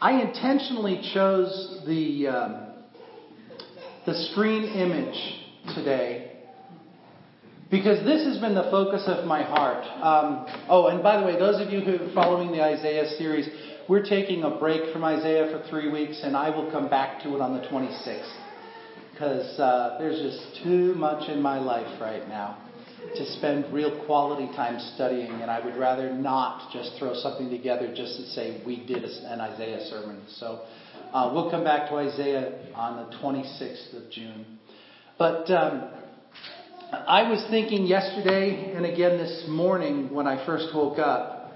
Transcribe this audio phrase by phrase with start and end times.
[0.00, 2.66] I intentionally chose the, um,
[4.06, 6.38] the screen image today
[7.70, 9.84] because this has been the focus of my heart.
[10.02, 13.46] Um, oh, and by the way, those of you who are following the Isaiah series,
[13.90, 17.34] we're taking a break from Isaiah for three weeks, and I will come back to
[17.34, 18.36] it on the 26th
[19.12, 22.69] because uh, there's just too much in my life right now
[23.16, 27.92] to spend real quality time studying, and I would rather not just throw something together
[27.94, 30.22] just to say we did an Isaiah sermon.
[30.36, 30.64] So
[31.12, 34.58] uh, we'll come back to Isaiah on the 26th of June.
[35.18, 35.90] But um,
[36.92, 41.52] I was thinking yesterday and again this morning when I first woke up.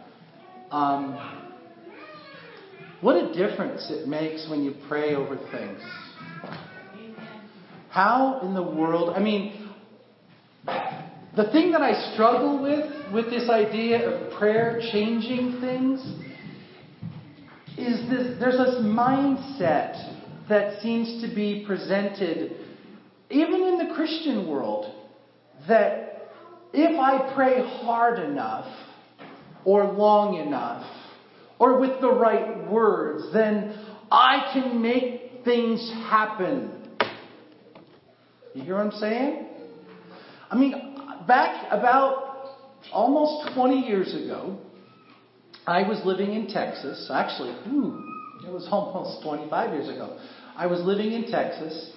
[0.70, 1.40] Um,
[3.00, 5.80] what a difference it makes when you pray over things.
[7.90, 9.70] How in the world, I mean,
[11.36, 16.00] the thing that I struggle with, with this idea of prayer changing things,
[17.76, 22.56] is this there's this mindset that seems to be presented,
[23.30, 24.94] even in the Christian world,
[25.66, 26.28] that
[26.72, 28.66] if I pray hard enough,
[29.64, 30.86] or long enough,
[31.58, 33.78] or with the right words, then
[34.10, 36.70] I can make things happen.
[38.54, 39.46] You hear what I'm saying?
[40.50, 40.93] I mean,
[41.26, 42.34] back about
[42.92, 44.58] almost 20 years ago,
[45.66, 47.10] I was living in Texas.
[47.12, 47.50] Actually,
[48.46, 50.18] it was almost 25 years ago.
[50.56, 51.90] I was living in Texas,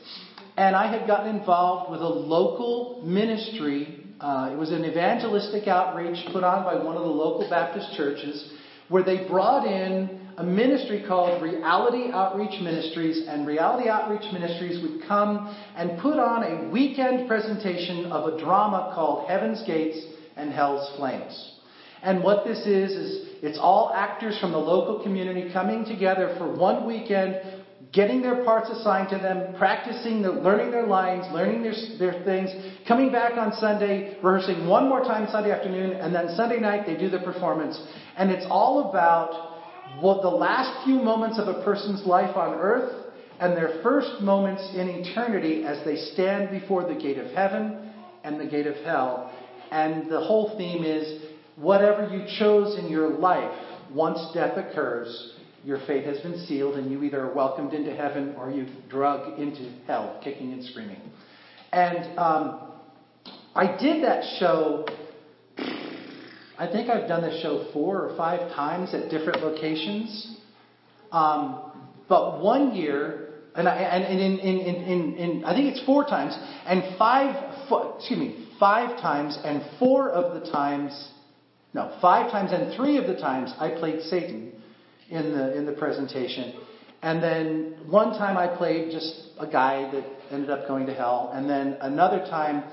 [0.56, 4.04] and I had gotten involved with a local ministry.
[4.20, 8.52] Uh, it was an evangelistic outreach put on by one of the local Baptist churches
[8.90, 15.08] where they brought in a ministry called Reality Outreach Ministries, and Reality Outreach Ministries would
[15.08, 20.00] come and put on a weekend presentation of a drama called Heaven's Gates
[20.36, 21.54] and Hell's Flames.
[22.04, 26.56] And what this is, is it's all actors from the local community coming together for
[26.56, 31.74] one weekend, getting their parts assigned to them, practicing, the, learning their lines, learning their,
[31.98, 32.52] their things,
[32.88, 36.96] coming back on Sunday, rehearsing one more time Sunday afternoon, and then Sunday night they
[36.96, 37.82] do the performance.
[38.16, 39.57] And it's all about
[40.02, 43.06] what the last few moments of a person's life on earth
[43.40, 47.92] and their first moments in eternity as they stand before the gate of heaven
[48.24, 49.32] and the gate of hell.
[49.72, 51.24] And the whole theme is
[51.56, 53.54] whatever you chose in your life,
[53.94, 58.36] once death occurs, your fate has been sealed and you either are welcomed into heaven
[58.38, 61.02] or you drug into hell, kicking and screaming.
[61.72, 62.72] And um,
[63.54, 64.86] I did that show
[66.60, 70.38] I think I've done this show four or five times at different locations.
[71.12, 71.62] Um,
[72.10, 76.36] but one year, and, I, and in, in, in, in, I think it's four times,
[76.66, 77.36] and five,
[77.98, 81.10] excuse me, five times, and four of the times,
[81.74, 84.54] no, five times and three of the times I played Satan
[85.10, 86.54] in the in the presentation,
[87.02, 91.32] and then one time I played just a guy that ended up going to hell,
[91.34, 92.64] and then another time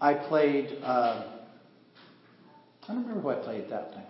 [0.00, 0.78] I played.
[0.82, 1.41] Uh,
[2.82, 4.06] I don't remember who I played that time.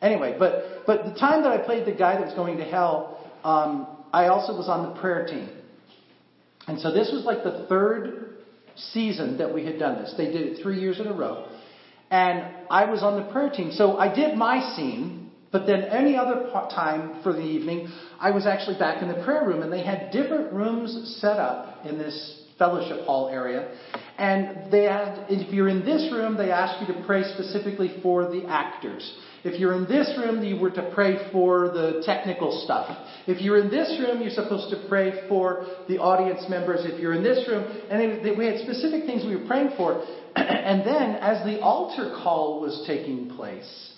[0.00, 3.18] Anyway, but but the time that I played the guy that was going to hell,
[3.44, 5.48] um, I also was on the prayer team,
[6.66, 8.30] and so this was like the third
[8.74, 10.14] season that we had done this.
[10.16, 11.46] They did it three years in a row,
[12.10, 13.70] and I was on the prayer team.
[13.72, 17.88] So I did my scene, but then any other time for the evening,
[18.18, 21.84] I was actually back in the prayer room, and they had different rooms set up
[21.84, 23.74] in this fellowship hall area.
[24.18, 28.30] And they asked, if you're in this room, they ask you to pray specifically for
[28.30, 29.02] the actors.
[29.44, 32.96] If you're in this room, you were to pray for the technical stuff.
[33.26, 36.80] If you're in this room, you're supposed to pray for the audience members.
[36.84, 40.04] If you're in this room, and we had specific things we were praying for.
[40.36, 43.92] and then, as the altar call was taking place,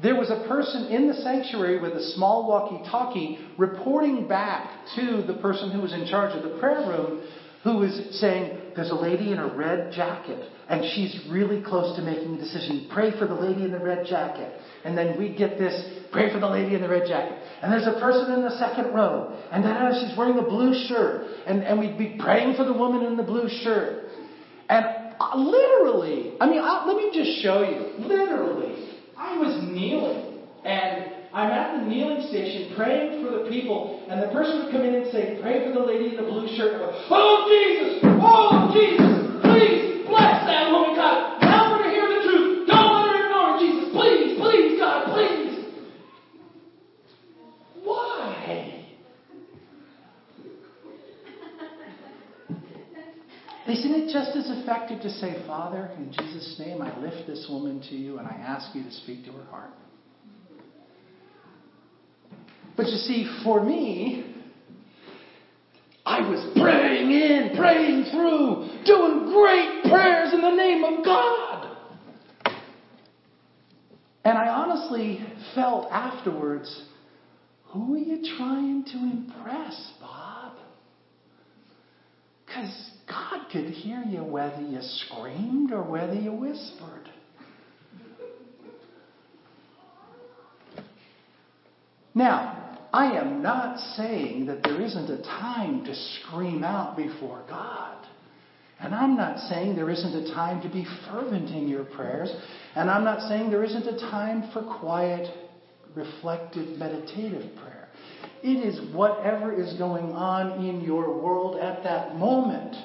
[0.00, 5.24] there was a person in the sanctuary with a small walkie talkie reporting back to
[5.26, 7.22] the person who was in charge of the prayer room
[7.64, 12.02] who was saying, There's a lady in a red jacket, and she's really close to
[12.02, 12.88] making a decision.
[12.92, 14.60] Pray for the lady in the red jacket.
[14.84, 15.74] And then we'd get this,
[16.12, 17.36] pray for the lady in the red jacket.
[17.62, 21.26] And there's a person in the second row, and then she's wearing a blue shirt,
[21.46, 24.04] and, and we'd be praying for the woman in the blue shirt.
[24.68, 24.84] And
[25.18, 28.06] uh, literally, I mean, I, let me just show you.
[28.06, 34.20] Literally, I was kneeling, and I'm at the kneeling station praying for the people, and
[34.20, 36.82] the person would come in and say, Pray for the lady in the blue shirt.
[36.82, 38.02] Go, oh, Jesus!
[38.18, 39.38] Oh, Jesus!
[39.46, 41.38] Please bless that woman, God.
[41.40, 42.66] Help her to hear the truth.
[42.66, 43.94] Don't let her ignore Jesus.
[43.94, 45.62] Please, please, God, please.
[47.86, 48.98] Why?
[53.68, 57.80] Isn't it just as effective to say, Father, in Jesus' name, I lift this woman
[57.90, 59.70] to you and I ask you to speak to her heart?
[62.78, 64.36] But you see, for me,
[66.06, 71.76] I was praying in, praying through, doing great prayers in the name of God.
[74.24, 75.18] And I honestly
[75.56, 76.84] felt afterwards,
[77.64, 80.52] who are you trying to impress, Bob?
[82.46, 87.10] Because God could hear you whether you screamed or whether you whispered.
[92.14, 98.06] Now, I am not saying that there isn't a time to scream out before God.
[98.80, 102.32] And I'm not saying there isn't a time to be fervent in your prayers.
[102.76, 105.28] And I'm not saying there isn't a time for quiet,
[105.94, 107.88] reflective, meditative prayer.
[108.42, 112.76] It is whatever is going on in your world at that moment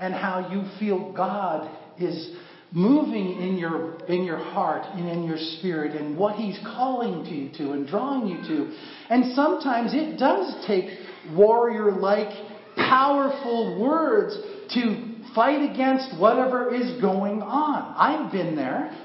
[0.00, 2.36] and how you feel God is
[2.72, 7.30] moving in your, in your heart and in your spirit and what He's calling to
[7.30, 8.76] you to and drawing you to.
[9.08, 10.90] And sometimes it does take
[11.34, 12.28] warrior like,
[12.76, 14.36] powerful words
[14.74, 17.94] to fight against whatever is going on.
[17.96, 18.96] I've been there.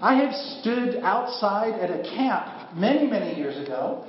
[0.00, 4.06] I have stood outside at a camp many, many years ago,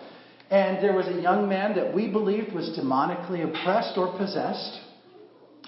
[0.49, 4.79] and there was a young man that we believed was demonically oppressed or possessed.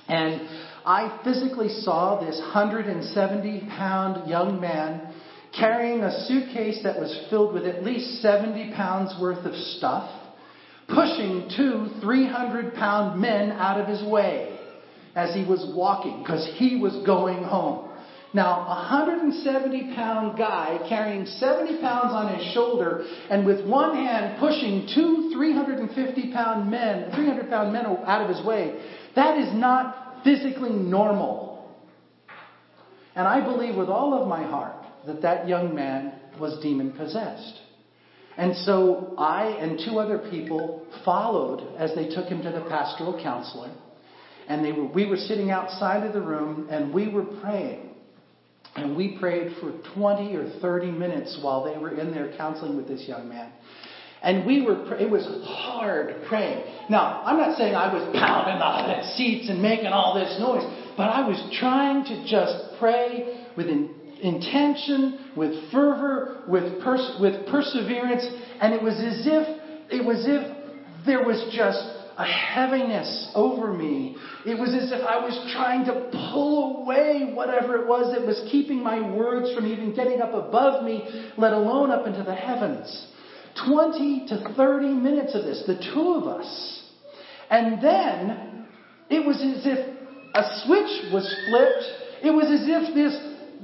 [0.08, 0.42] And
[0.86, 5.14] I physically saw this 170 pound young man
[5.58, 10.10] carrying a suitcase that was filled with at least 70 pounds worth of stuff,
[10.88, 14.60] pushing two 300 pound men out of his way
[15.16, 17.90] as he was walking because he was going home.
[18.32, 24.40] Now, a 170 pound guy carrying 70 pounds on his shoulder and with one hand
[24.40, 28.80] pushing two 350 pound men, 300 pound men out of his way,
[29.16, 31.76] that is not physically normal.
[33.16, 37.60] And I believe with all of my heart that that young man was demon possessed.
[38.38, 43.22] And so I and two other people followed as they took him to the pastoral
[43.22, 43.76] counselor.
[44.48, 47.90] And they were, we were sitting outside of the room and we were praying.
[48.76, 52.88] And we prayed for 20 or 30 minutes while they were in there counseling with
[52.88, 53.52] this young man.
[54.22, 56.64] And we were, it was hard praying.
[56.90, 60.64] Now, I'm not saying I was pounding the seats and making all this noise,
[60.98, 67.48] but I was trying to just pray with in, intention, with fervor, with, pers- with
[67.48, 68.28] perseverance,
[68.62, 71.80] and it was as if, it was if there was just
[72.18, 74.18] a heaviness over me.
[74.46, 78.46] It was as if I was trying to pull away whatever it was that was
[78.52, 83.08] keeping my words from even getting up above me, let alone up into the heavens.
[83.66, 86.84] 20 to 30 minutes of this, the two of us.
[87.50, 88.68] And then
[89.10, 89.80] it was as if
[90.36, 91.84] a switch was flipped.
[92.24, 93.16] It was as if this,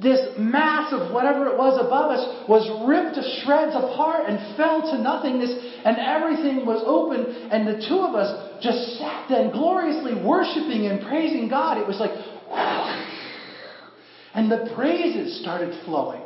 [0.02, 4.82] this mass of whatever it was above us was ripped to shreds apart and fell
[4.82, 5.54] to nothingness,
[5.86, 11.06] and everything was open, and the two of us just sat there gloriously worshiping and
[11.06, 11.78] praising God.
[11.78, 12.12] It was like,
[14.34, 16.25] and the praises started flowing.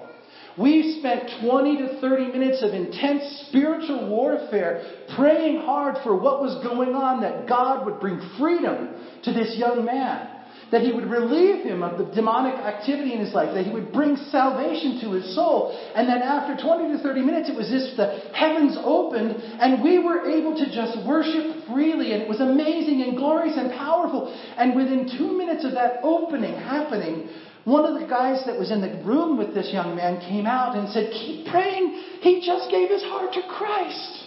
[0.59, 4.83] We've spent 20 to 30 minutes of intense spiritual warfare
[5.15, 8.89] praying hard for what was going on, that God would bring freedom
[9.23, 10.27] to this young man,
[10.71, 13.93] that he would relieve him of the demonic activity in his life, that he would
[13.93, 15.71] bring salvation to his soul.
[15.95, 19.81] And then after 20 to 30 minutes, it was as if the heavens opened and
[19.81, 22.11] we were able to just worship freely.
[22.11, 24.27] And it was amazing and glorious and powerful.
[24.57, 27.29] And within two minutes of that opening happening,
[27.65, 30.75] one of the guys that was in the room with this young man came out
[30.75, 31.93] and said, Keep praying.
[32.21, 34.25] He just gave his heart to Christ.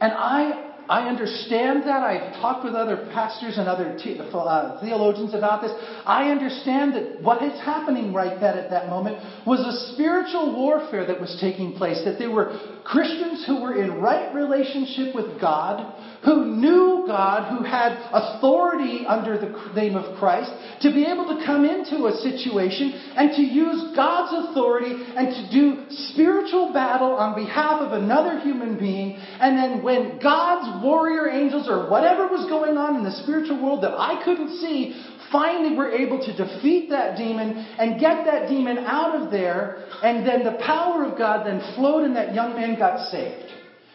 [0.00, 2.02] And I I understand that.
[2.02, 5.72] I've talked with other pastors and other te- uh, theologians about this.
[6.06, 11.06] I understand that what is happening right then at that moment was a spiritual warfare
[11.06, 12.00] that was taking place.
[12.06, 15.94] That there were Christians who were in right relationship with God,
[16.24, 20.50] who knew God, who had authority under the name of Christ,
[20.82, 25.42] to be able to come into a situation and to use God's authority and to
[25.50, 29.16] do spiritual battle on behalf of another human being.
[29.40, 33.82] And then when God's warrior angels or whatever was going on in the spiritual world
[33.84, 38.78] that I couldn't see finally were able to defeat that demon and get that demon
[38.78, 39.84] out of there.
[40.02, 43.52] And then the power of God then flowed and that young man got saved.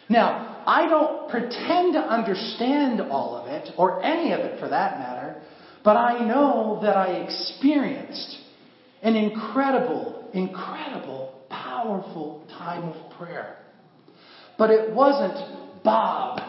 [0.08, 4.98] Now, I don't pretend to understand all of it, or any of it for that
[4.98, 5.40] matter,
[5.84, 8.38] but I know that I experienced
[9.02, 13.56] an incredible, incredible, powerful time of prayer.
[14.56, 16.40] But it wasn't Bob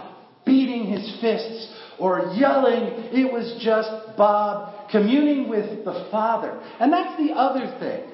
[0.45, 2.83] beating his fists or yelling.
[3.11, 6.61] It was just Bob communing with the Father.
[6.79, 8.11] And that's the other thing.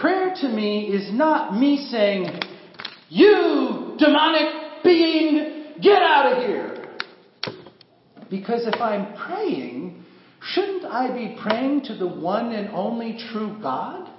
[0.00, 2.40] Prayer to me is not me saying,
[3.14, 6.96] You demonic being, get out of here.
[8.28, 10.04] Because if I'm praying,
[10.42, 14.10] shouldn't I be praying to the one and only true God?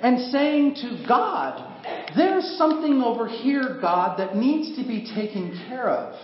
[0.00, 1.82] And saying to God,
[2.16, 6.14] there's something over here, God, that needs to be taken care of.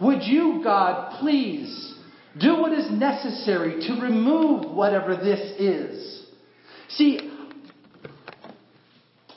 [0.00, 1.96] Would you, God, please
[2.38, 6.24] do what is necessary to remove whatever this is?
[6.90, 7.31] See,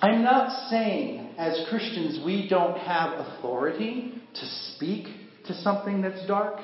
[0.01, 5.07] I'm not saying as Christians we don't have authority to speak
[5.47, 6.59] to something that's dark.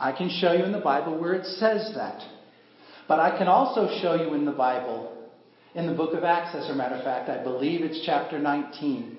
[0.00, 2.22] I can show you in the Bible where it says that.
[3.06, 5.12] But I can also show you in the Bible,
[5.74, 9.18] in the book of Acts, as a matter of fact, I believe it's chapter 19.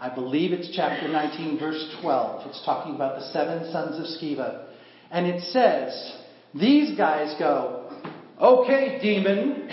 [0.00, 2.46] I believe it's chapter 19, verse 12.
[2.48, 4.66] It's talking about the seven sons of Sceva.
[5.10, 6.16] And it says,
[6.54, 7.90] these guys go,
[8.40, 9.68] okay, demon,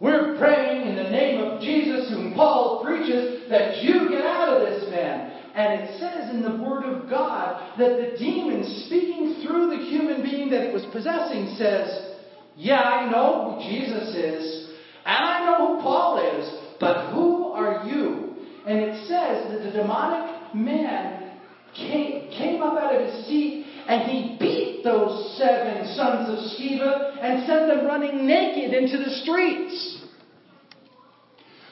[0.00, 4.68] we're praying in the name of Jesus, whom Paul preaches, that you get out of
[4.68, 5.32] this man.
[5.54, 10.22] And it says in the Word of God that the demon speaking through the human
[10.22, 12.16] being that it was possessing says,
[12.56, 14.70] Yeah, I know who Jesus is,
[15.06, 18.34] and I know who Paul is, but who are you?
[18.66, 21.38] And it says that the demonic man
[21.74, 27.18] came, came up out of his seat and he beat those seven sons of Sceva
[27.20, 30.04] and sent them running naked into the streets.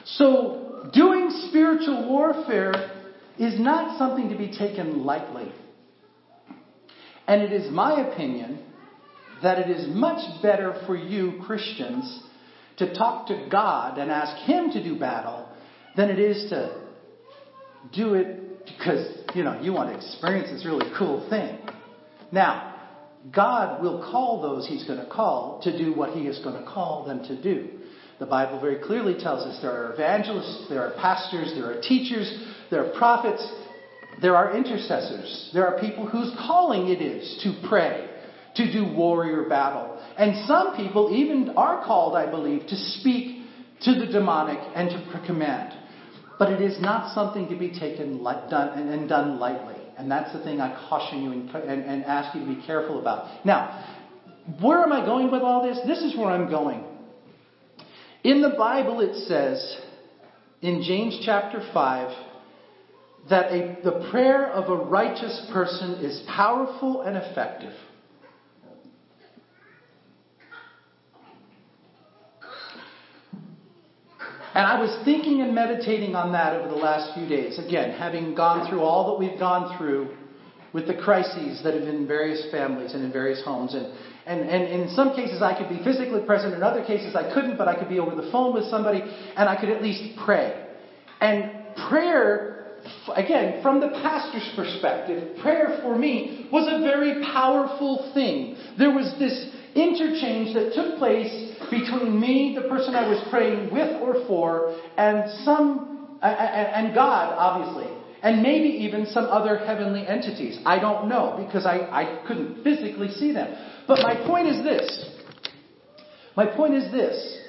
[0.03, 2.91] So, doing spiritual warfare
[3.39, 5.51] is not something to be taken lightly.
[7.27, 8.63] And it is my opinion
[9.41, 12.21] that it is much better for you, Christians,
[12.77, 15.49] to talk to God and ask Him to do battle
[15.95, 16.81] than it is to
[17.93, 21.59] do it because, you know, you want to experience this really cool thing.
[22.31, 22.74] Now,
[23.31, 26.69] God will call those He's going to call to do what He is going to
[26.69, 27.69] call them to do.
[28.19, 32.31] The Bible very clearly tells us there are evangelists, there are pastors, there are teachers,
[32.71, 33.45] there are prophets,
[34.21, 35.49] there are intercessors.
[35.53, 38.09] There are people whose calling it is to pray,
[38.55, 40.01] to do warrior battle.
[40.17, 43.43] And some people even are called, I believe, to speak
[43.81, 45.73] to the demonic and to command.
[46.39, 49.74] But it is not something to be taken done, and done lightly.
[49.97, 51.49] And that's the thing I caution you and,
[51.81, 53.45] and, ask you to be careful about.
[53.45, 53.97] Now,
[54.61, 55.79] where am I going with all this?
[55.87, 56.83] This is where I'm going.
[58.23, 59.77] In the Bible, it says,
[60.61, 62.25] in James chapter 5,
[63.29, 67.73] that a, the prayer of a righteous person is powerful and effective.
[74.55, 77.59] And I was thinking and meditating on that over the last few days.
[77.59, 80.15] Again, having gone through all that we've gone through
[80.71, 83.73] with the crises that have been in various families and in various homes.
[83.75, 83.87] And,
[84.25, 86.53] and, and in some cases, I could be physically present.
[86.53, 89.01] In other cases, I couldn't, but I could be over the phone with somebody
[89.35, 90.67] and I could at least pray.
[91.19, 92.67] And prayer,
[93.13, 98.55] again, from the pastor's perspective, prayer for me was a very powerful thing.
[98.77, 104.01] There was this interchange that took place between me, the person I was praying with
[104.01, 107.91] or for, and some, and God, obviously.
[108.23, 110.57] And maybe even some other heavenly entities.
[110.65, 113.55] I don't know because I, I couldn't physically see them.
[113.87, 115.09] But my point is this.
[116.35, 117.39] My point is this.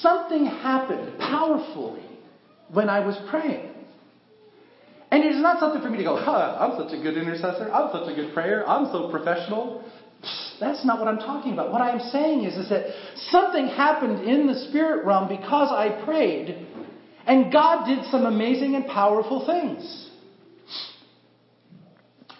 [0.00, 2.02] Something happened powerfully
[2.72, 3.70] when I was praying.
[5.10, 7.72] And it is not something for me to go, huh, I'm such a good intercessor.
[7.72, 8.68] I'm such a good prayer.
[8.68, 9.84] I'm so professional.
[10.60, 11.72] That's not what I'm talking about.
[11.72, 12.86] What I'm saying is, is that
[13.30, 16.66] something happened in the spirit realm because I prayed,
[17.26, 20.10] and God did some amazing and powerful things.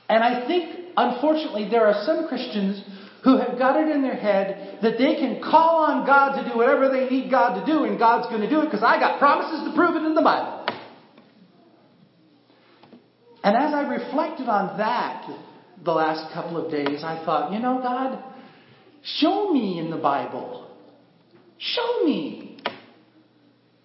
[0.08, 2.82] And I think, unfortunately, there are some Christians
[3.24, 6.56] who have got it in their head that they can call on God to do
[6.56, 9.18] whatever they need God to do, and God's going to do it because I got
[9.18, 10.66] promises to prove it in the Bible.
[13.44, 15.26] And as I reflected on that,
[15.84, 18.22] the last couple of days, I thought, you know, God,
[19.02, 20.70] show me in the Bible.
[21.58, 22.60] Show me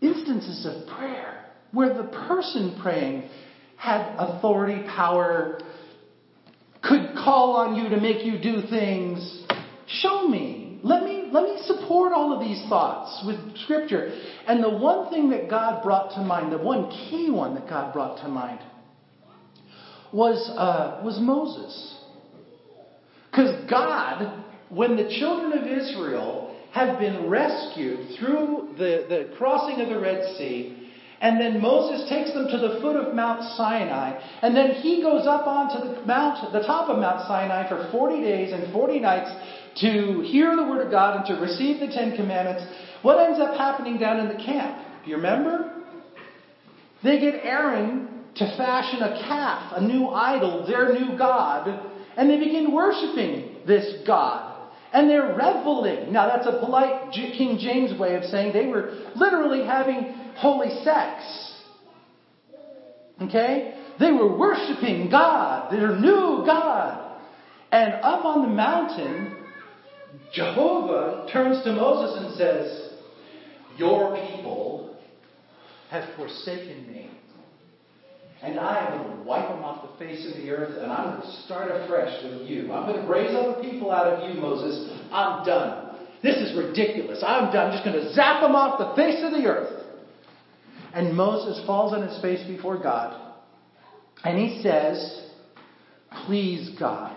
[0.02, 3.30] instances of prayer where the person praying
[3.78, 5.60] had authority, power,
[6.82, 9.46] could call on you to make you do things.
[9.88, 10.80] Show me.
[10.84, 14.14] Let me let me support all of these thoughts with scripture.
[14.48, 17.94] And the one thing that God brought to mind, the one key one that God
[17.94, 18.60] brought to mind
[20.14, 21.98] was, uh, was Moses.
[23.32, 29.90] Because God, when the children of Israel have been rescued through the, the crossing of
[29.90, 30.80] the Red Sea,
[31.20, 35.26] and then Moses takes them to the foot of Mount Sinai, and then he goes
[35.26, 39.32] up onto the mount, the top of Mount Sinai for 40 days and 40 nights
[39.80, 42.64] to hear the word of God and to receive the Ten Commandments.
[43.02, 44.78] What ends up happening down in the camp?
[45.06, 45.84] Do you remember?
[47.04, 51.68] They get Aaron to fashion a calf, a new idol, their new God,
[52.18, 54.52] and they begin worshiping this God.
[54.92, 56.14] And they're reveling.
[56.14, 61.24] Now, that's a polite King James way of saying they were literally having holy sex.
[63.20, 63.74] Okay?
[64.00, 67.20] They were worshiping God, their new God.
[67.72, 69.36] And up on the mountain,
[70.32, 72.90] Jehovah turns to Moses and says,
[73.78, 74.96] Your people
[75.90, 77.13] have forsaken me.
[78.44, 81.12] And I am going to wipe them off the face of the earth, and I'm
[81.12, 82.74] going to start afresh with you.
[82.74, 84.92] I'm going to raise other people out of you, Moses.
[85.14, 85.96] I'm done.
[86.22, 87.24] This is ridiculous.
[87.26, 87.68] I'm done.
[87.68, 89.84] I'm just going to zap them off the face of the earth.
[90.94, 93.20] And Moses falls on his face before God,
[94.26, 95.22] and he says,
[96.26, 97.16] Please, God,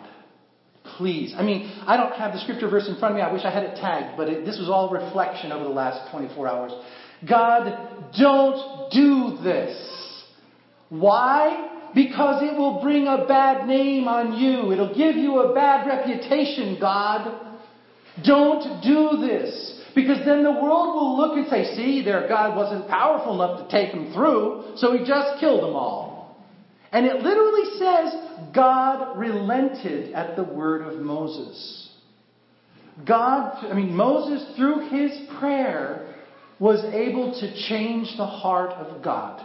[0.97, 1.35] please.
[1.37, 3.23] I mean, I don't have the scripture verse in front of me.
[3.23, 6.11] I wish I had it tagged, but it, this was all reflection over the last
[6.11, 6.73] 24 hours.
[7.28, 10.05] God, don't do this.
[10.88, 11.90] Why?
[11.95, 14.73] Because it will bring a bad name on you.
[14.73, 17.57] It'll give you a bad reputation, God.
[18.25, 19.83] Don't do this.
[19.95, 23.76] Because then the world will look and say, see, their God wasn't powerful enough to
[23.76, 26.37] take them through, so he just killed them all.
[26.93, 31.90] And it literally says, God relented at the word of Moses.
[33.07, 36.14] God, I mean, Moses, through his prayer,
[36.59, 39.45] was able to change the heart of God.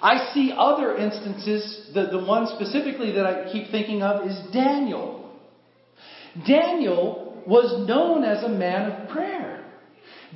[0.00, 5.30] I see other instances, the, the one specifically that I keep thinking of is Daniel.
[6.46, 9.64] Daniel was known as a man of prayer.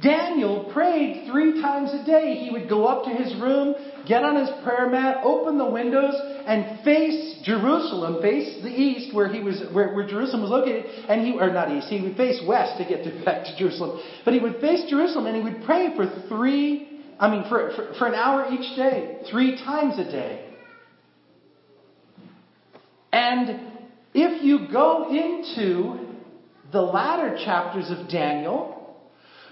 [0.02, 2.35] Daniel prayed three times a day.
[2.35, 3.75] He would go up to his room,
[4.09, 6.14] get on his prayer mat, open the windows,
[6.47, 11.26] and face Jerusalem, face the east where he was, where, where Jerusalem was located, and
[11.26, 14.00] he, or not east, he would face west to get to, back to Jerusalem.
[14.25, 16.92] But he would face Jerusalem and he would pray for three
[17.23, 20.45] I mean, for, for, for an hour each day, three times a day.
[23.13, 23.61] And
[24.13, 26.17] if you go into
[26.73, 28.99] the latter chapters of Daniel,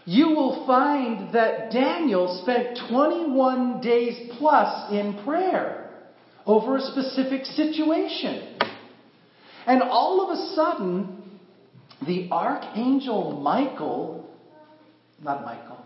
[0.04, 5.92] you will find that Daniel spent 21 days plus in prayer
[6.46, 8.59] over a specific situation.
[9.68, 11.22] And all of a sudden,
[12.04, 14.28] the archangel Michael,
[15.22, 15.79] not Michael,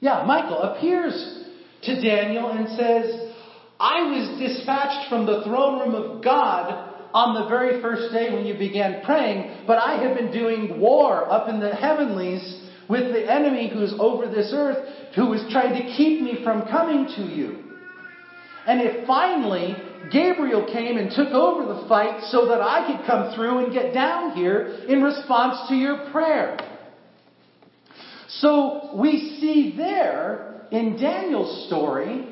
[0.00, 1.44] yeah, Michael appears
[1.82, 3.32] to Daniel and says,
[3.80, 8.44] I was dispatched from the throne room of God on the very first day when
[8.44, 13.32] you began praying, but I have been doing war up in the heavenlies with the
[13.32, 17.64] enemy who's over this earth, who is trying to keep me from coming to you.
[18.66, 19.76] And if finally
[20.12, 23.94] Gabriel came and took over the fight so that I could come through and get
[23.94, 26.58] down here in response to your prayer.
[28.28, 32.28] So we see there in Daniel's story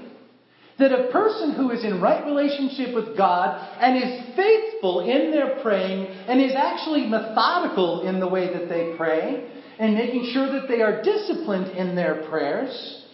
[0.79, 5.63] that a person who is in right relationship with God and is faithful in their
[5.63, 10.69] praying and is actually methodical in the way that they pray and making sure that
[10.69, 13.05] they are disciplined in their prayers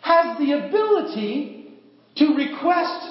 [0.00, 1.72] has the ability
[2.16, 3.06] to request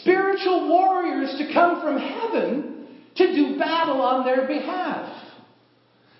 [0.00, 5.10] spiritual warriors to come from heaven to do battle on their behalf.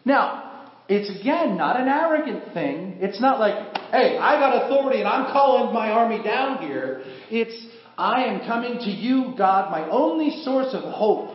[0.07, 0.44] Now,
[0.89, 2.99] it's again not an arrogant thing.
[3.01, 3.55] It's not like,
[3.91, 7.03] hey, I got authority and I'm calling my army down here.
[7.31, 7.67] It's,
[7.97, 11.31] I am coming to you, God, my only source of hope,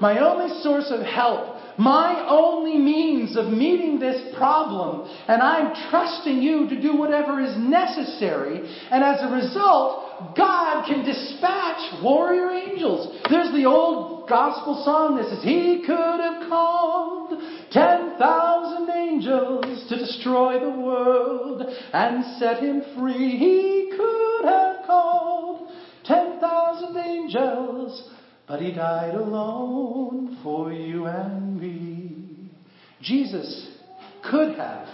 [0.00, 5.10] my only source of help, my only means of meeting this problem.
[5.28, 8.58] And I'm trusting you to do whatever is necessary.
[8.90, 13.20] And as a result, God can dispatch warrior angels.
[13.28, 17.42] There's the old gospel song that says, He could have called
[18.18, 23.36] 10,000 angels to destroy the world and set him free.
[23.36, 25.70] He could have called
[26.04, 28.10] 10,000 angels,
[28.46, 32.50] but he died alone for you and me.
[33.00, 33.76] Jesus
[34.30, 34.88] could have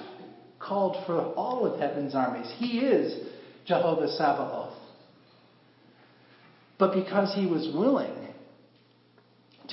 [0.58, 2.52] called for all of heaven's armies.
[2.56, 3.28] He is
[3.66, 4.74] Jehovah Sabaoth.
[6.78, 8.29] But because he was willing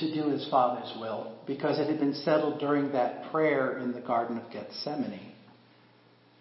[0.00, 4.00] to do his Father's will, because it had been settled during that prayer in the
[4.00, 5.32] Garden of Gethsemane,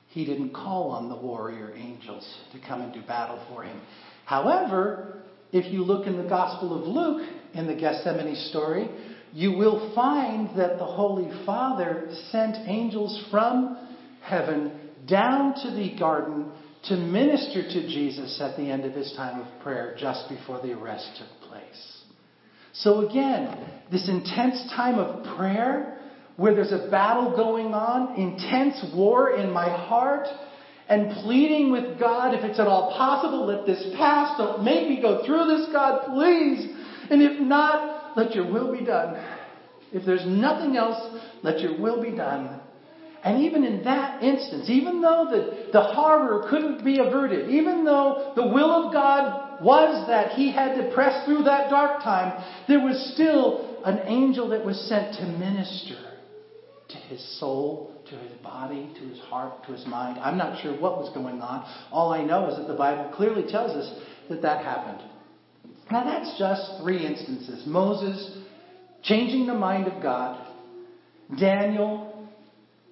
[0.09, 3.79] he didn't call on the warrior angels to come and do battle for him.
[4.25, 8.89] However, if you look in the Gospel of Luke, in the Gethsemane story,
[9.33, 13.77] you will find that the Holy Father sent angels from
[14.21, 16.51] heaven down to the garden
[16.85, 20.71] to minister to Jesus at the end of his time of prayer just before the
[20.71, 21.96] arrest took place.
[22.79, 23.57] So again,
[23.91, 25.99] this intense time of prayer
[26.35, 30.27] where there's a battle going on, intense war in my heart,
[30.87, 34.37] and pleading with God, if it's at all possible, let this pass.
[34.37, 36.69] Don't make me go through this, God, please.
[37.09, 39.21] And if not, let your will be done.
[39.91, 42.61] If there's nothing else, let your will be done.
[43.27, 48.31] And even in that instance, even though the, the horror couldn't be averted, even though
[48.37, 52.79] the will of God was that he had to press through that dark time, there
[52.79, 56.13] was still an angel that was sent to minister
[56.87, 60.17] to his soul, to his body, to his heart, to his mind.
[60.19, 61.69] I'm not sure what was going on.
[61.91, 63.93] All I know is that the Bible clearly tells us
[64.29, 65.03] that that happened.
[65.91, 68.37] Now, that's just three instances Moses
[69.03, 70.47] changing the mind of God,
[71.37, 72.16] Daniel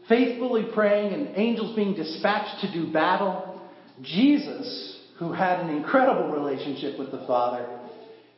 [0.08, 3.62] faithfully praying and angels being dispatched to do battle,
[4.02, 7.68] Jesus, who had an incredible relationship with the Father,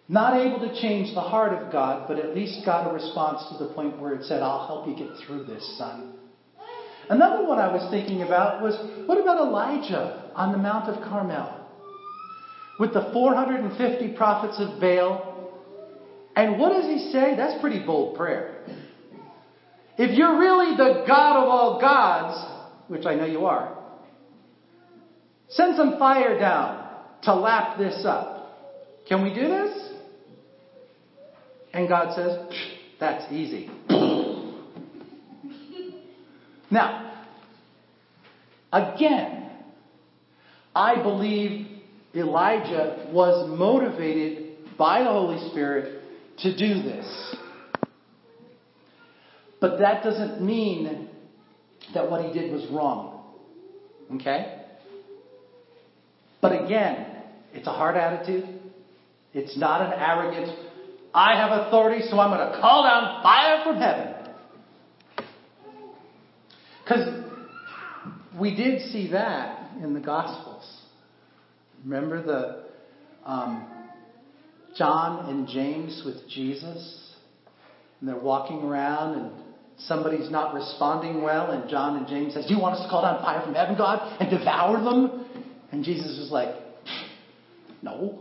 [0.08, 3.64] not able to change the heart of God, but at least got a response to
[3.64, 6.14] the point where it said, I'll help you get through this, son.
[7.10, 8.76] Another one I was thinking about was
[9.06, 11.54] what about Elijah on the Mount of Carmel?
[12.80, 15.34] With the 450 prophets of Baal.
[16.36, 17.36] And what does he say?
[17.36, 18.66] That's pretty bold prayer.
[19.98, 22.46] If you're really the God of all gods,
[22.88, 23.76] which I know you are,
[25.50, 26.88] send some fire down
[27.24, 28.36] to lap this up.
[29.08, 29.92] Can we do this?
[31.74, 32.38] And God says,
[33.00, 33.72] That's easy.
[36.72, 37.24] now,
[38.72, 39.52] again,
[40.76, 41.68] I believe
[42.14, 46.04] Elijah was motivated by the Holy Spirit
[46.40, 47.36] to do this.
[49.60, 51.10] But that doesn't mean
[51.94, 53.24] that what he did was wrong.
[54.16, 54.62] Okay?
[56.42, 57.08] But again,
[57.54, 58.48] it's a hard attitude.
[59.34, 60.58] It's not an arrogant,
[61.14, 64.14] I have authority, so I'm going to call down fire from heaven.
[66.84, 67.26] Because
[68.40, 70.64] we did see that in the Gospels.
[71.84, 72.66] Remember the
[73.26, 73.68] um,
[74.76, 77.16] John and James with Jesus?
[78.00, 79.32] And they're walking around and
[79.80, 83.04] somebody's not responding well, and John and James says, Do you want us to call
[83.04, 85.26] down fire from heaven, God, and devour them?
[85.72, 86.56] And Jesus is like,
[87.82, 88.20] No.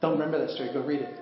[0.00, 0.70] Don't remember that story.
[0.72, 1.14] Go read it.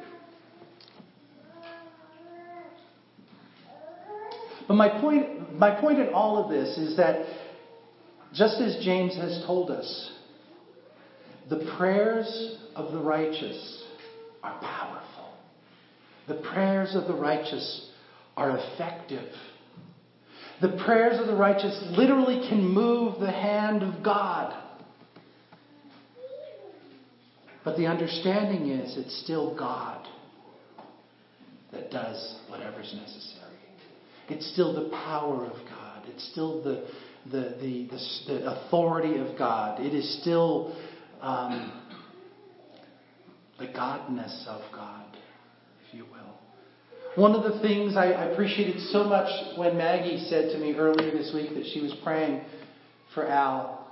[4.68, 7.24] But my point, my point in all of this is that
[8.34, 10.12] just as James has told us,
[11.48, 13.84] the prayers of the righteous
[14.42, 15.32] are powerful.
[16.28, 17.87] The prayers of the righteous
[18.38, 19.28] are effective.
[20.62, 24.56] The prayers of the righteous literally can move the hand of God.
[27.64, 30.06] But the understanding is it's still God
[31.72, 33.56] that does whatever's necessary.
[34.28, 36.04] It's still the power of God.
[36.06, 36.86] It's still the,
[37.26, 39.80] the, the, the, the authority of God.
[39.80, 40.76] It is still
[41.20, 41.72] um,
[43.58, 45.17] the godness of God.
[47.18, 51.32] One of the things I appreciated so much when Maggie said to me earlier this
[51.34, 52.42] week that she was praying
[53.12, 53.90] for Al,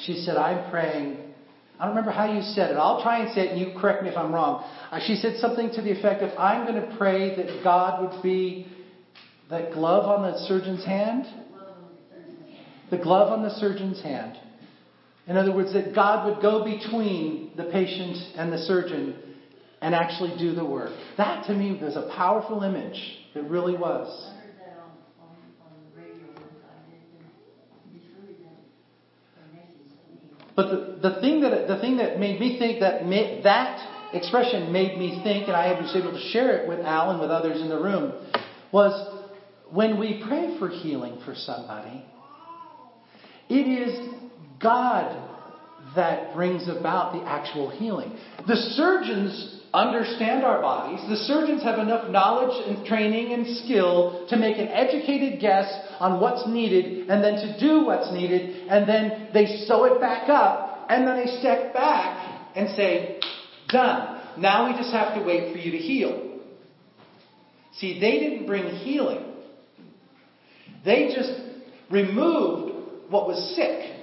[0.00, 1.18] she said, I'm praying.
[1.78, 2.74] I don't remember how you said it.
[2.74, 4.68] I'll try and say it and you correct me if I'm wrong.
[4.90, 8.20] Uh, she said something to the effect of, I'm going to pray that God would
[8.20, 8.66] be
[9.48, 11.26] that glove on the surgeon's hand.
[12.90, 14.36] The glove on the surgeon's hand.
[15.28, 19.29] In other words, that God would go between the patient and the surgeon
[19.80, 20.90] and actually do the work.
[21.16, 23.18] That to me was a powerful image.
[23.34, 24.34] It really was.
[30.56, 34.72] But the, the thing that the thing that made me think that made, that expression
[34.72, 37.62] made me think, and I was able to share it with Al and with others
[37.62, 38.12] in the room,
[38.70, 39.24] was
[39.70, 42.04] when we pray for healing for somebody,
[43.48, 44.08] it is
[44.60, 45.29] God
[45.96, 48.16] that brings about the actual healing.
[48.46, 51.00] The surgeons understand our bodies.
[51.08, 55.66] The surgeons have enough knowledge and training and skill to make an educated guess
[55.98, 60.28] on what's needed and then to do what's needed, and then they sew it back
[60.28, 63.20] up, and then they step back and say,
[63.68, 64.20] Done.
[64.38, 66.38] Now we just have to wait for you to heal.
[67.74, 69.24] See, they didn't bring healing,
[70.84, 71.32] they just
[71.90, 73.99] removed what was sick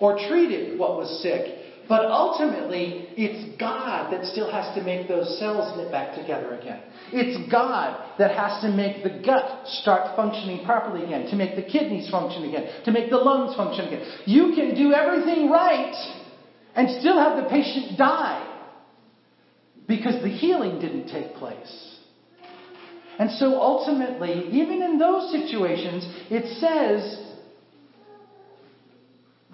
[0.00, 5.38] or treated what was sick but ultimately, it's God that still has to make those
[5.38, 6.82] cells knit back together again.
[7.12, 11.62] It's God that has to make the gut start functioning properly again, to make the
[11.62, 14.04] kidneys function again, to make the lungs function again.
[14.24, 15.94] You can do everything right
[16.74, 18.42] and still have the patient die
[19.86, 21.94] because the healing didn't take place.
[23.20, 27.25] And so ultimately, even in those situations, it says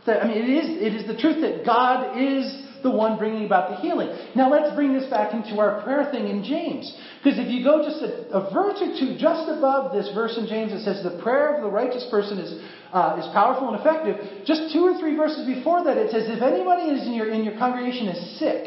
[0.07, 3.71] I mean, it is, it is the truth that God is the one bringing about
[3.71, 4.09] the healing.
[4.35, 6.93] Now let's bring this back into our prayer thing in James.
[7.23, 10.47] Because if you go just a, a, verse or two just above this verse in
[10.47, 12.61] James, it says the prayer of the righteous person is,
[12.93, 14.45] uh, is powerful and effective.
[14.45, 17.45] Just two or three verses before that, it says if anybody is in your, in
[17.45, 18.67] your congregation is sick,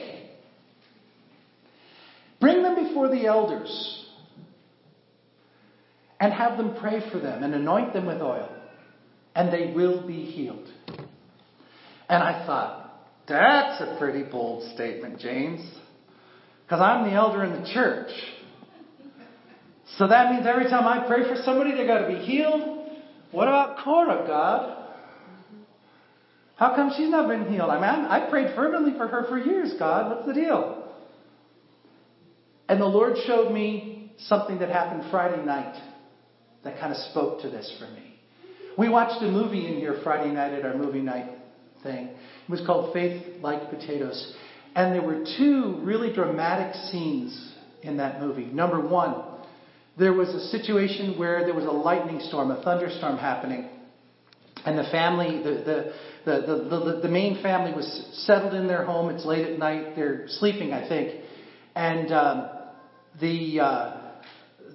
[2.39, 4.05] bring them before the elders
[6.19, 8.49] and have them pray for them and anoint them with oil,
[9.35, 10.71] and they will be healed.
[12.07, 12.85] And I thought,
[13.27, 15.61] that's a pretty bold statement, James.
[16.65, 18.11] Because I'm the elder in the church.
[19.97, 22.89] So that means every time I pray for somebody, they got to be healed.
[23.31, 24.83] What about Cora, God?
[26.55, 27.69] How come she's not been healed?
[27.69, 30.09] I mean, I prayed fervently for her for years, God.
[30.09, 30.83] What's the deal?
[32.67, 35.79] And the Lord showed me something that happened Friday night
[36.63, 38.15] that kind of spoke to this for me.
[38.77, 41.29] We watched a movie in here Friday night at our movie night
[41.85, 42.07] thing.
[42.07, 44.35] It was called Faith Like Potatoes.
[44.75, 48.45] And there were two really dramatic scenes in that movie.
[48.45, 49.23] Number one,
[49.97, 53.69] there was a situation where there was a lightning storm, a thunderstorm happening.
[54.65, 55.93] And the family, the,
[56.25, 59.09] the, the, the, main family was settled in their home.
[59.13, 59.95] It's late at night.
[59.95, 61.21] They're sleeping, I think.
[61.75, 62.49] And um,
[63.21, 64.04] the, uh,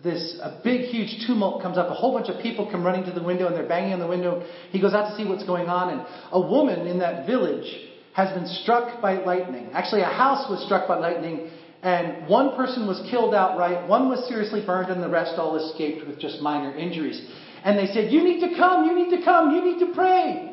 [0.02, 1.90] this a big, huge tumult comes up.
[1.90, 4.06] A whole bunch of people come running to the window and they're banging on the
[4.06, 4.46] window.
[4.70, 7.68] He goes out to see what's going on, and a woman in that village
[8.14, 9.70] has been struck by lightning.
[9.72, 11.50] Actually, a house was struck by lightning,
[11.82, 16.06] and one person was killed outright, one was seriously burned, and the rest all escaped
[16.06, 17.20] with just minor injuries.
[17.64, 20.46] And they said, You need to come, you need to come, you need to pray.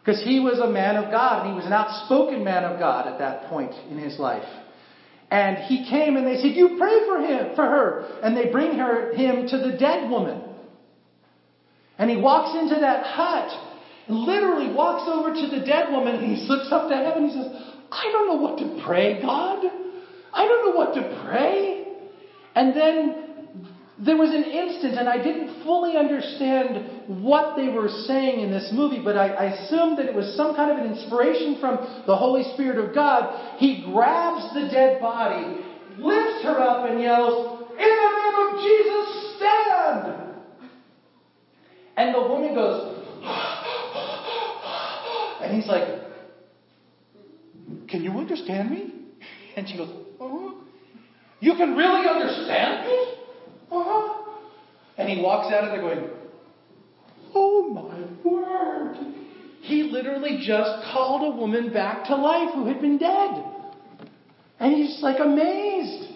[0.00, 3.06] Because he was a man of God, and he was an outspoken man of God
[3.06, 4.48] at that point in his life.
[5.30, 8.20] And he came and they said, You pray for him, for her.
[8.22, 10.42] And they bring her him to the dead woman.
[11.98, 13.50] And he walks into that hut
[14.06, 17.30] and literally walks over to the dead woman and he looks up to heaven and
[17.30, 17.52] he says,
[17.90, 19.64] I don't know what to pray, God.
[20.32, 21.86] I don't know what to pray.
[22.54, 23.27] And then
[24.04, 28.70] there was an instant, and I didn't fully understand what they were saying in this
[28.72, 32.14] movie, but I, I, assumed that it was some kind of an inspiration from the
[32.14, 33.58] Holy Spirit of God.
[33.58, 35.64] He grabs the dead body,
[35.98, 40.14] lifts her up, and yells, In the name of Jesus, stand!
[41.96, 43.04] And the woman goes,
[45.42, 45.88] and he's like,
[47.88, 48.94] Can you understand me?
[49.56, 50.54] And she goes, uh-huh.
[51.40, 53.17] You can really understand me?
[53.70, 54.24] Uh-huh.
[54.96, 56.10] And he walks out of there going,
[57.34, 58.96] Oh my word.
[59.62, 63.44] He literally just called a woman back to life who had been dead.
[64.58, 66.12] And he's just like amazed.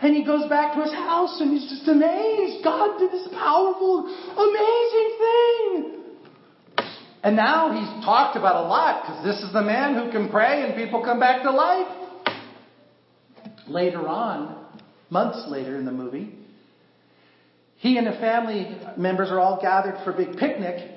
[0.00, 2.62] And he goes back to his house and he's just amazed.
[2.62, 4.04] God did this powerful,
[4.36, 5.96] amazing thing.
[7.22, 10.64] And now he's talked about a lot because this is the man who can pray
[10.64, 11.88] and people come back to life.
[13.66, 14.64] Later on,
[15.10, 16.34] months later in the movie,
[17.86, 20.90] he and the family members are all gathered for a big picnic,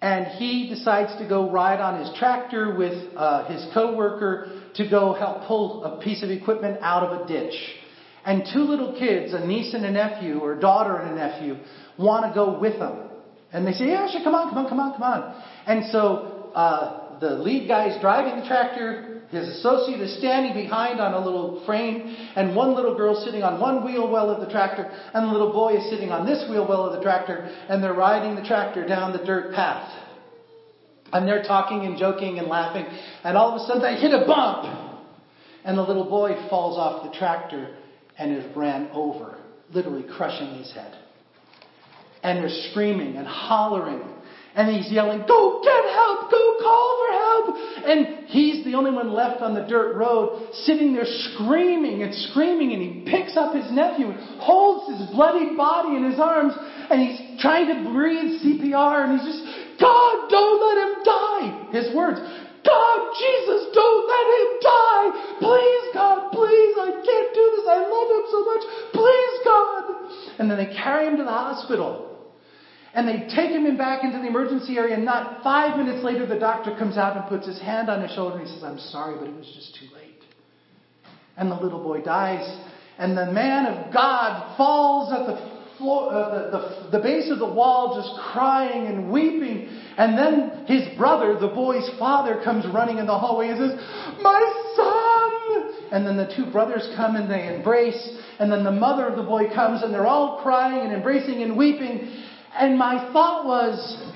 [0.00, 5.12] and he decides to go ride on his tractor with uh, his coworker to go
[5.12, 7.54] help pull a piece of equipment out of a ditch.
[8.24, 11.56] And two little kids, a niece and a nephew, or a daughter and a nephew,
[11.98, 13.10] want to go with them.
[13.52, 15.42] And they say, Yeah, sure, come on, come on, come on, come on.
[15.66, 21.00] And so uh, the lead guy is driving the tractor, his associate is standing behind
[21.00, 24.50] on a little frame, and one little girl sitting on one wheel well of the
[24.50, 27.82] tractor, and the little boy is sitting on this wheel well of the tractor, and
[27.82, 29.88] they're riding the tractor down the dirt path.
[31.12, 32.86] And they're talking and joking and laughing,
[33.22, 34.98] and all of a sudden they hit a bump,
[35.64, 37.76] and the little boy falls off the tractor
[38.18, 39.38] and is ran over,
[39.72, 40.96] literally crushing his head.
[42.22, 44.02] And they're screaming and hollering
[44.54, 46.30] and he's yelling, Go get help!
[46.30, 47.46] Go call for help!
[47.86, 52.72] And he's the only one left on the dirt road, sitting there screaming and screaming.
[52.72, 56.54] And he picks up his nephew, holds his bloody body in his arms,
[56.90, 59.06] and he's trying to breathe CPR.
[59.06, 59.44] And he's just,
[59.78, 61.46] God, don't let him die!
[61.72, 65.06] His words, God, Jesus, don't let him die!
[65.38, 67.66] Please, God, please, I can't do this.
[67.70, 68.62] I love him so much.
[68.92, 70.38] Please, God!
[70.38, 72.09] And then they carry him to the hospital.
[72.92, 76.38] And they take him back into the emergency area, and not five minutes later, the
[76.38, 79.16] doctor comes out and puts his hand on his shoulder and he says, I'm sorry,
[79.16, 80.22] but it was just too late.
[81.36, 82.44] And the little boy dies,
[82.98, 87.38] and the man of God falls at the floor, uh, the, the, the base of
[87.38, 89.68] the wall, just crying and weeping.
[89.96, 94.72] And then his brother, the boy's father, comes running in the hallway and says, My
[94.76, 95.90] son!
[95.92, 98.18] And then the two brothers come and they embrace.
[98.38, 101.56] And then the mother of the boy comes and they're all crying and embracing and
[101.56, 102.24] weeping.
[102.54, 104.12] And my thought was,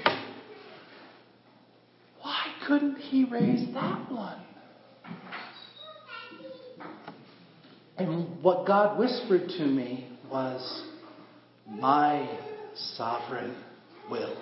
[2.20, 4.40] why couldn't he raise that one?
[7.96, 10.82] And what God whispered to me was,
[11.68, 12.28] My
[12.96, 13.54] sovereign
[14.10, 14.36] will.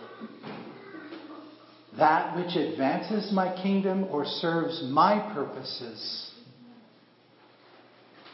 [1.98, 6.30] That which advances my kingdom or serves my purposes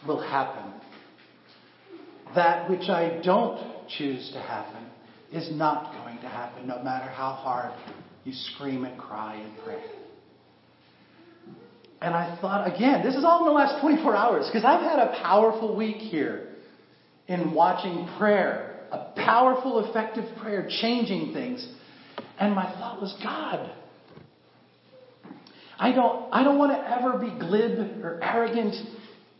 [0.07, 0.73] will happen.
[2.37, 4.88] That which I don't choose to happen
[5.33, 7.73] is not going to happen, no matter how hard
[8.25, 9.83] you scream and cry and pray.
[12.01, 14.99] And I thought, again, this is all in the last 24 hours, because I've had
[14.99, 16.49] a powerful week here
[17.27, 21.67] in watching prayer, a powerful, effective prayer changing things.
[22.39, 23.71] And my thought was, God,
[25.79, 28.75] I don't, I don't want to ever be glib or arrogant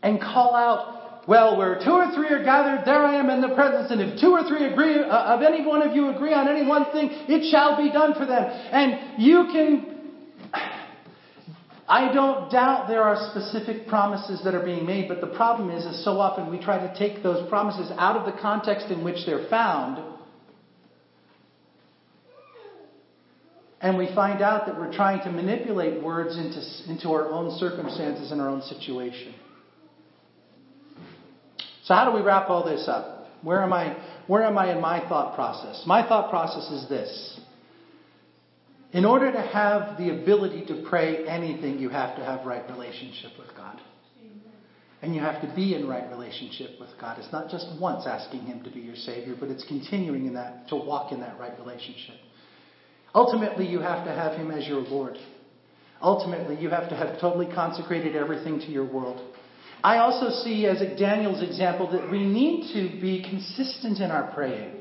[0.03, 3.53] and call out, well, where two or three are gathered, there I am in the
[3.55, 3.91] presence.
[3.91, 6.65] And if two or three agree, uh, of any one of you agree on any
[6.65, 8.43] one thing, it shall be done for them.
[8.43, 9.99] And you can
[11.89, 15.85] I don't doubt there are specific promises that are being made, but the problem is,
[15.85, 19.25] is so often we try to take those promises out of the context in which
[19.25, 19.97] they're found,
[23.81, 28.31] and we find out that we're trying to manipulate words into, into our own circumstances
[28.31, 29.33] and our own situation.
[31.89, 33.25] So how do we wrap all this up?
[33.41, 33.97] Where am I,
[34.27, 35.81] where am I in my thought process?
[35.87, 37.39] My thought process is this.
[38.91, 43.31] In order to have the ability to pray anything, you have to have right relationship
[43.39, 43.81] with God.
[45.01, 47.17] And you have to be in right relationship with God.
[47.17, 50.67] It's not just once asking Him to be your Savior, but it's continuing in that,
[50.67, 52.17] to walk in that right relationship.
[53.15, 55.17] Ultimately, you have to have Him as your Lord.
[56.03, 59.28] Ultimately, you have to have totally consecrated everything to your world.
[59.83, 64.75] I also see, as Daniel's example, that we need to be consistent in our praying.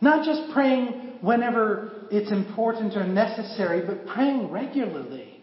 [0.00, 5.40] Not just praying whenever it's important or necessary, but praying regularly.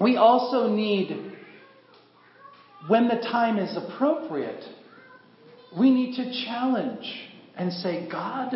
[0.00, 1.32] We also need,
[2.86, 4.64] when the time is appropriate,
[5.78, 8.54] we need to challenge and say, God,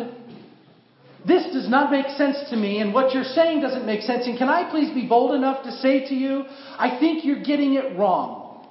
[1.25, 4.25] this does not make sense to me, and what you're saying doesn't make sense.
[4.25, 6.45] And can I please be bold enough to say to you,
[6.77, 8.65] I think you're getting it wrong?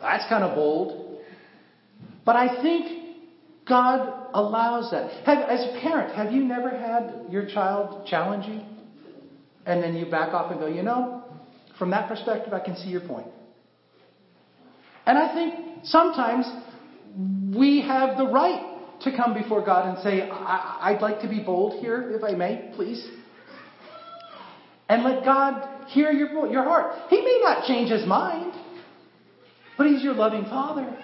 [0.00, 1.20] That's kind of bold.
[2.26, 3.16] But I think
[3.66, 5.24] God allows that.
[5.24, 8.60] Have, as a parent, have you never had your child challenge you?
[9.64, 11.24] And then you back off and go, you know,
[11.78, 13.28] from that perspective, I can see your point.
[15.06, 16.46] And I think sometimes
[17.56, 18.77] we have the right
[19.10, 22.32] to come before God and say, I- would like to be bold here, if I
[22.32, 23.06] may, please.
[24.88, 26.94] And let God hear your, your heart.
[27.10, 28.52] He may not change his mind,
[29.76, 30.96] but He's your loving Father.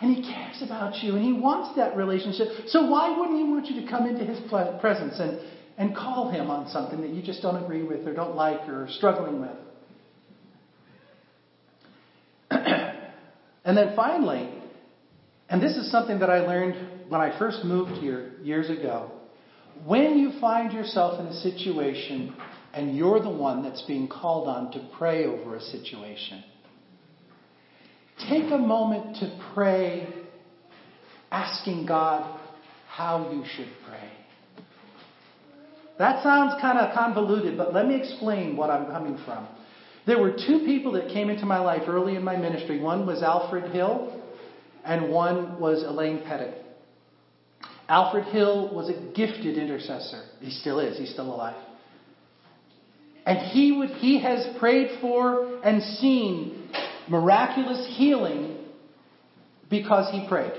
[0.00, 2.48] And He cares about you and He wants that relationship.
[2.68, 5.40] So why wouldn't He want you to come into His presence and,
[5.76, 8.84] and call Him on something that you just don't agree with or don't like or
[8.84, 9.56] are struggling with?
[13.64, 14.63] and then finally,
[15.48, 19.10] and this is something that I learned when I first moved here years ago.
[19.84, 22.34] When you find yourself in a situation
[22.72, 26.42] and you're the one that's being called on to pray over a situation,
[28.18, 30.08] Take a moment to pray,
[31.30, 32.40] asking God
[32.88, 34.10] how you should pray.
[35.98, 39.48] That sounds kind of convoluted, but let me explain what I'm coming from.
[40.06, 42.80] There were two people that came into my life early in my ministry.
[42.80, 44.20] One was Alfred Hill,
[44.84, 46.62] and one was Elaine Pettit.
[47.88, 50.22] Alfred Hill was a gifted intercessor.
[50.40, 51.62] He still is, he's still alive.
[53.26, 56.68] And he would he has prayed for and seen
[57.08, 58.58] miraculous healing
[59.70, 60.52] because he prayed.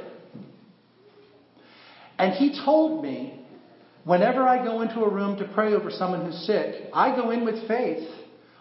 [2.17, 3.45] And he told me,
[4.03, 7.43] whenever I go into a room to pray over someone who's sick, I go in
[7.43, 8.07] with faith.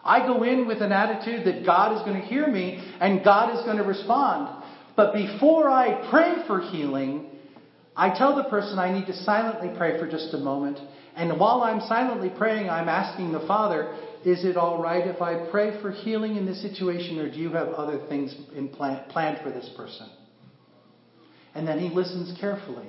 [0.04, 3.56] I go in with an attitude that God is going to hear me and God
[3.56, 4.63] is going to respond.
[4.96, 7.26] But before I pray for healing,
[7.96, 10.78] I tell the person I need to silently pray for just a moment.
[11.16, 15.48] And while I'm silently praying, I'm asking the Father, is it all right if I
[15.50, 19.40] pray for healing in this situation, or do you have other things in plan, planned
[19.42, 20.08] for this person?
[21.54, 22.88] And then he listens carefully.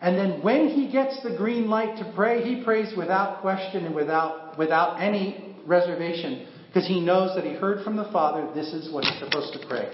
[0.00, 3.94] And then when he gets the green light to pray, he prays without question and
[3.94, 8.92] without, without any reservation because he knows that he heard from the Father, this is
[8.92, 9.90] what he's supposed to pray.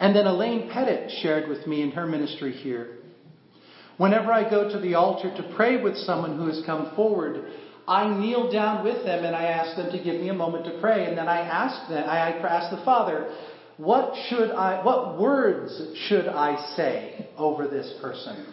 [0.00, 2.96] And then Elaine Pettit shared with me in her ministry here.
[3.98, 7.44] Whenever I go to the altar to pray with someone who has come forward,
[7.86, 10.80] I kneel down with them and I ask them to give me a moment to
[10.80, 11.04] pray.
[11.04, 13.30] And then I ask them, I ask the Father,
[13.76, 15.78] what should I, what words
[16.08, 18.46] should I say over this person?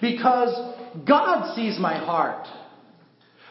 [0.00, 0.74] Because
[1.06, 2.46] God sees my heart.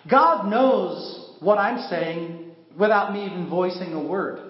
[0.09, 4.48] God knows what I'm saying without me even voicing a word.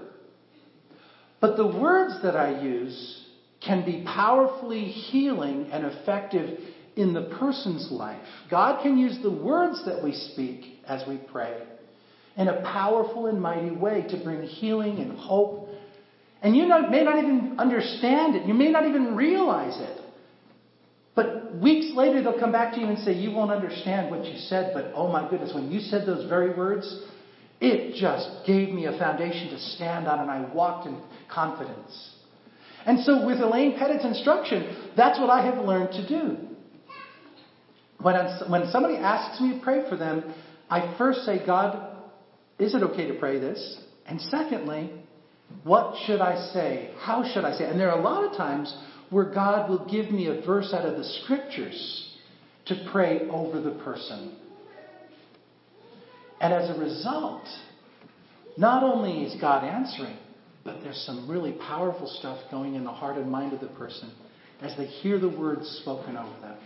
[1.42, 3.26] But the words that I use
[3.66, 6.60] can be powerfully healing and effective
[6.96, 8.26] in the person's life.
[8.50, 11.64] God can use the words that we speak as we pray
[12.36, 15.68] in a powerful and mighty way to bring healing and hope.
[16.42, 20.02] And you may not even understand it, you may not even realize it.
[21.16, 24.38] But weeks later, they'll come back to you and say, You won't understand what you
[24.38, 27.04] said, but oh my goodness, when you said those very words,
[27.62, 31.00] it just gave me a foundation to stand on, and I walked in
[31.32, 32.16] confidence.
[32.86, 36.38] And so, with Elaine Pettit's instruction, that's what I have learned to do.
[38.02, 38.16] When,
[38.50, 40.34] when somebody asks me to pray for them,
[40.70, 41.98] I first say, God,
[42.58, 43.82] is it okay to pray this?
[44.06, 44.92] And secondly,
[45.64, 46.92] what should I say?
[47.00, 47.72] How should I say it?
[47.72, 48.74] And there are a lot of times
[49.10, 52.16] where God will give me a verse out of the scriptures
[52.68, 54.38] to pray over the person.
[56.42, 57.44] And as a result,
[58.58, 60.18] not only is God answering,
[60.64, 64.12] but there's some really powerful stuff going in the heart and mind of the person
[64.62, 66.58] as they hear the words spoken over them.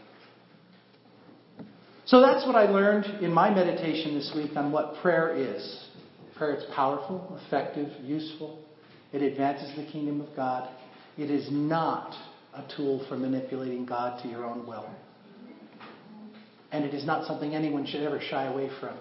[2.06, 5.86] So that's what I learned in my meditation this week on what prayer is.
[6.36, 8.60] Prayer is powerful, effective, useful.
[9.14, 10.70] It advances the kingdom of God.
[11.18, 12.14] It is not
[12.54, 14.90] a tool for manipulating God to your own will.
[16.72, 18.98] And it is not something anyone should ever shy away from.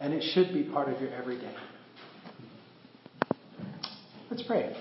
[0.00, 1.54] And it should be part of your everyday.
[4.30, 4.76] Let's pray.